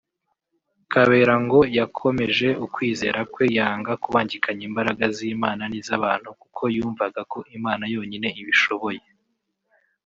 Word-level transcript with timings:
Kabera 0.91 1.33
ngo 1.43 1.59
yakomeje 1.77 2.47
ukwizera 2.65 3.19
kwe 3.33 3.45
yanga 3.57 3.93
kubangikanya 4.03 4.63
imbaraga 4.69 5.05
z’Imana 5.15 5.63
n’izabantu 5.71 6.27
kuko 6.41 6.61
yumvaga 6.75 7.21
ko 7.31 7.39
Imana 7.57 7.83
yonyine 7.93 8.27
ibishoboye 8.41 9.03